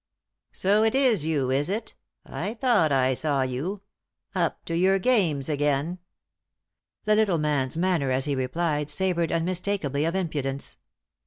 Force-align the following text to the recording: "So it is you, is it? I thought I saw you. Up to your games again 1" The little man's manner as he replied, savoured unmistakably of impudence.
"So 0.53 0.81
it 0.83 0.95
is 0.95 1.27
you, 1.27 1.51
is 1.51 1.69
it? 1.69 1.93
I 2.25 2.55
thought 2.55 2.91
I 2.91 3.13
saw 3.13 3.43
you. 3.43 3.81
Up 4.33 4.65
to 4.65 4.75
your 4.75 4.97
games 4.97 5.47
again 5.47 5.85
1" 5.85 5.99
The 7.05 7.15
little 7.15 7.37
man's 7.37 7.77
manner 7.77 8.09
as 8.09 8.25
he 8.25 8.33
replied, 8.33 8.89
savoured 8.89 9.31
unmistakably 9.31 10.05
of 10.05 10.15
impudence. 10.15 10.79